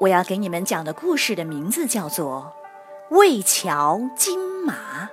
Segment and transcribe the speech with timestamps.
[0.00, 2.52] 我要给你们讲的故事的名字叫做
[3.16, 5.06] 《魏桥金马》。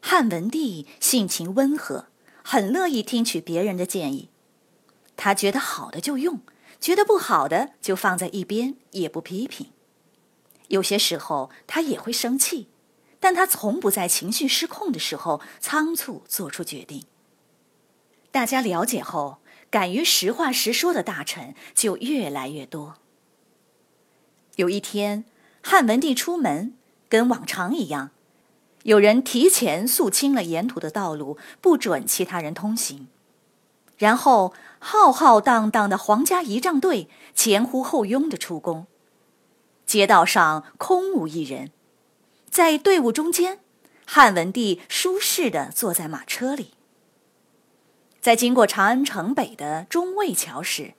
[0.00, 2.06] 汉文帝性情温和，
[2.44, 4.28] 很乐意听取别人的建议。
[5.16, 6.40] 他觉得好的就用，
[6.78, 9.72] 觉得不好的就放在一边，也不批评。
[10.68, 12.68] 有些时候他也会生气。
[13.18, 17.04] 但他从不在情绪失控的时候仓促做出决定。
[18.32, 19.38] 大家了解后，
[19.70, 22.96] 敢于实话实说的大臣就越来越多。
[24.56, 25.24] 有一天，
[25.62, 26.74] 汉文帝出门，
[27.10, 28.10] 跟往常一样，
[28.84, 33.06] 有人提前肃清了沿途的道路，不准其他人通行。
[33.98, 38.86] 然后，浩浩荡荡的皇家仪仗队前呼后拥的出宫，
[39.84, 41.70] 街道上空无一人。
[42.50, 43.60] 在队伍中间，
[44.06, 46.72] 汉文帝舒适的坐在马车里。
[48.22, 50.94] 在经过长安城北的中卫桥时，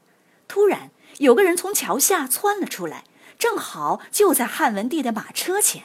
[0.50, 3.06] 突然有个人从桥下窜了出来，
[3.40, 5.84] 正好就在汉文帝的马车前。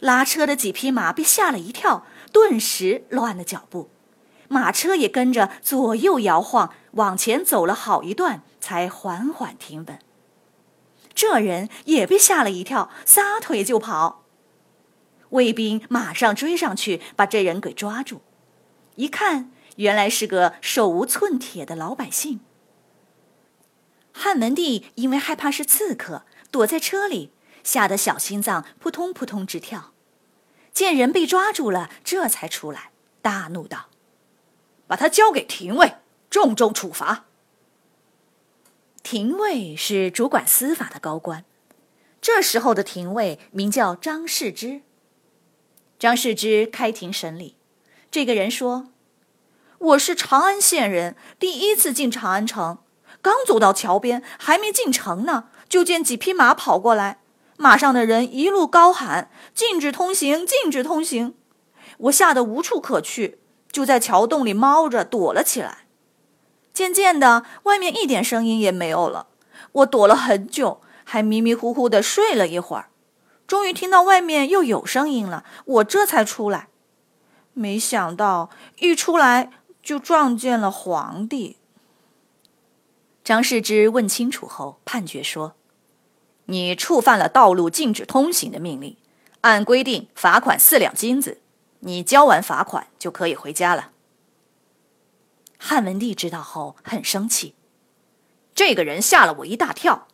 [0.00, 3.88] 拉车的几匹马被吓了一跳，顿时乱了脚步，
[4.48, 9.98] 马车也跟着左右摇晃，往前走了好一段，才缓缓停稳。
[11.14, 14.24] 这人也被吓了一跳，撒腿就跑。
[15.30, 18.20] 卫兵马上追上去，把这人给抓住。
[18.96, 22.40] 一看，原来是个手无寸铁的老百姓。
[24.12, 27.32] 汉文帝因为害怕是刺客，躲在车里，
[27.64, 29.92] 吓得小心脏扑通扑通直跳。
[30.72, 32.90] 见人被抓住了，这才出来，
[33.22, 33.90] 大怒道
[34.86, 35.96] ：“把他交给廷尉，
[36.30, 37.26] 重重处罚。”
[39.02, 41.44] 廷尉是主管司法的高官，
[42.20, 44.82] 这时候的廷尉名叫张世之。
[45.98, 47.56] 张世之开庭审理，
[48.10, 48.88] 这个人说
[49.84, 52.78] ：“我是长安县人，第一次进长安城，
[53.20, 57.18] 刚走到桥边，还没进城呢，就见几匹马跑过来，
[57.58, 61.34] 马上的人一路高喊‘禁止通行，禁止通行’，
[61.98, 63.38] 我吓得无处可去，
[63.70, 65.86] 就在桥洞里猫着躲了起来。
[66.72, 69.26] 渐渐的，外面一点声音也没有了，
[69.72, 72.88] 我躲了很久，还迷迷糊糊的睡了一会儿。”
[73.46, 76.68] 终于听到外面又有声音了，我这才出来。
[77.52, 79.50] 没想到一出来
[79.84, 81.58] 就撞见了皇帝。
[83.22, 85.54] 张世之问清楚后，判决说
[86.46, 88.96] ：“你触犯了道路禁止通行的命令，
[89.42, 91.40] 按规定罚款四两金子。
[91.80, 93.92] 你交完罚款就可以回家了。”
[95.58, 97.54] 汉文帝知道后很生气，
[98.54, 100.08] 这个人吓了我一大跳。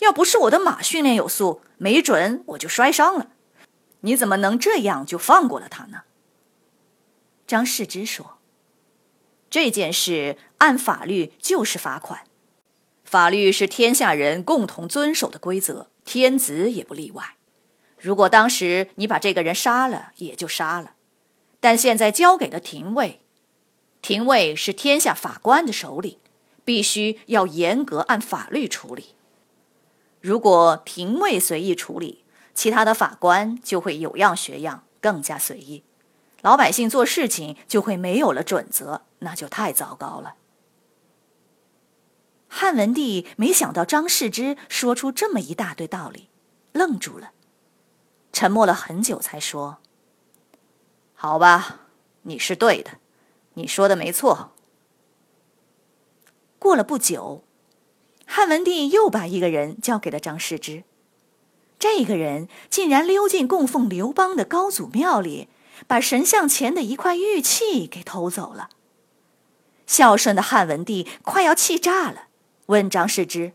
[0.00, 3.30] 要不是我的马训练有素，没准我就摔伤了。
[4.00, 6.02] 你怎么能这样就放过了他呢？
[7.46, 8.35] 张世之说
[9.56, 12.24] ：“这件事按法律就是罚款，
[13.04, 17.36] 法律是天下人共同遵守的规则，天子也不例外。
[17.98, 20.92] 如果当时你把这个人杀了，也就杀了。
[21.58, 23.20] 但现在交给了廷尉，
[24.02, 26.18] 廷尉是天下法官的首领，
[26.62, 29.14] 必须要严格按法律处理。”
[30.20, 35.82] 如果廷尉随意处理，其他的法官就会有样学样，更加随意，
[36.42, 40.36] 老百姓做事情就会没有了准则，那就太糟糕了。
[42.48, 46.30] 汉文帝没想到张世之说出这么一大堆道理，
[46.72, 47.32] 愣住了，
[48.32, 49.78] 沉默了很久，才说
[51.12, 51.80] ：“好吧，
[52.22, 52.92] 你是对的，
[53.54, 54.52] 你说的没错。”
[56.60, 57.42] 过了不久。
[58.28, 60.84] 汉文帝又把一个人交给了张世之，
[61.78, 65.48] 这个人竟然溜进供奉刘邦的高祖庙里，
[65.86, 68.70] 把神像前的一块玉器给偷走了。
[69.86, 72.28] 孝顺的汉文帝快要气炸了，
[72.66, 73.52] 问张世之：“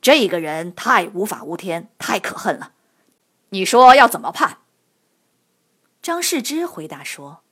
[0.00, 2.72] 这个人太无法无天，太可恨了，
[3.50, 4.58] 你说要怎么判？”
[6.00, 7.42] 张世之回答说：“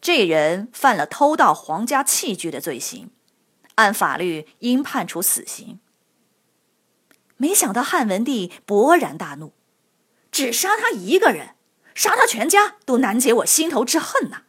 [0.00, 3.10] 这人犯了偷盗皇家器具的罪行。”
[3.76, 5.80] 按法律应判处死刑。
[7.38, 9.54] 没想到汉文帝勃然大怒，
[10.30, 11.56] 只杀他一个人，
[11.94, 14.42] 杀他全家都难解我心头之恨呐！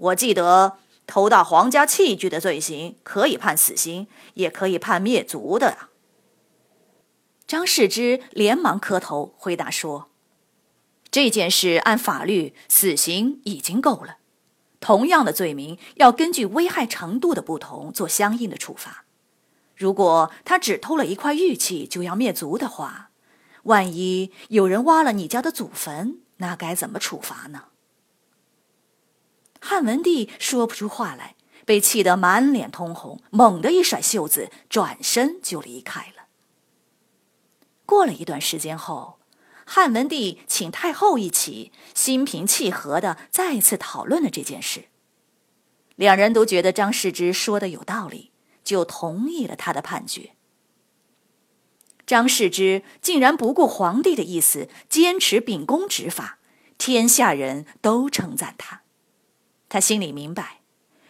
[0.00, 5.90] 我记得偷盗皇家器具的罪行可以判死刑，也可以判灭族的啊。
[7.46, 10.10] 张世之连忙磕头回答说
[11.10, 14.18] ：“这件事按法律，死刑已经够了。
[14.80, 19.04] 同样的罪名，要根据危害程度的不同做相应的处罚。
[19.74, 23.10] 如果他只偷了一块玉器就要灭族的话，
[23.62, 27.64] 万一有人挖了你家的祖坟，那该怎么处罚呢？”
[29.60, 31.34] 汉文帝说不出话来，
[31.64, 36.26] 被气得满脸通红，猛地一甩袖子，转身就离开了。
[37.84, 39.18] 过了一段时间后，
[39.64, 44.84] 汉文帝请太后一起，心平气和的再次讨论了这件事。
[45.96, 48.30] 两人都觉得张世之说的有道理，
[48.62, 50.32] 就同意了他的判决。
[52.06, 56.38] 张世之竟然不顾皇帝的意思，坚持秉公执法，
[56.78, 58.82] 天下人都称赞他。
[59.68, 60.60] 他心里明白，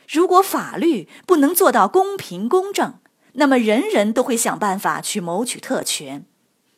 [0.09, 2.99] 如果法律不能做到公平公正，
[3.35, 6.25] 那么人人都会想办法去谋取特权。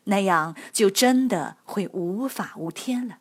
[0.05, 3.19] 那样就真的会无法无天了，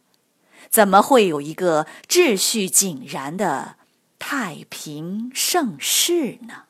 [0.70, 3.76] 怎么会有一个秩序井然的
[4.18, 6.64] 太平盛世呢？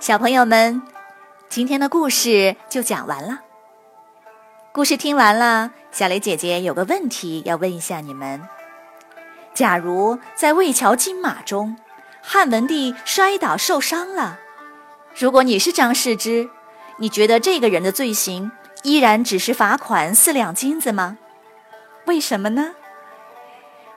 [0.00, 0.82] 小朋友们，
[1.54, 3.42] 今天的故事就讲完了。
[4.72, 8.42] 故事听完了，小雷姐姐有个问题要问一下你们。
[9.54, 11.76] 假如在魏桥金马中，
[12.20, 14.40] 汉文帝摔倒受伤了，
[15.16, 16.50] 如果你是张世之，
[16.96, 18.50] 你觉得这个人的罪行
[18.82, 21.18] 依然只是罚款四两金子吗？
[22.06, 22.74] 为什么呢？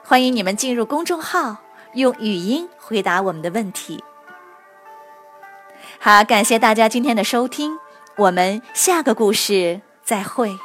[0.04, 1.56] 欢迎你们进入公众号，
[1.94, 4.04] 用语音回答我们的问题。
[6.00, 7.76] 好，感谢大家今天的收听，
[8.16, 10.56] 我们下个故事再会。